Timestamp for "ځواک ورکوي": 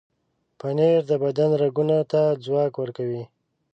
2.45-3.23